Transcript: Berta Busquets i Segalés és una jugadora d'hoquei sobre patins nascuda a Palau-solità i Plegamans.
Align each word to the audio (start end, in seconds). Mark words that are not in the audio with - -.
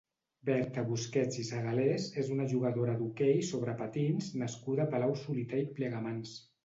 Berta 0.49 0.83
Busquets 0.85 1.37
i 1.43 1.43
Segalés 1.49 2.07
és 2.23 2.31
una 2.37 2.47
jugadora 2.53 2.95
d'hoquei 3.01 3.43
sobre 3.51 3.75
patins 3.83 4.31
nascuda 4.45 4.85
a 4.87 4.93
Palau-solità 4.95 5.61
i 5.67 5.69
Plegamans. 5.79 6.35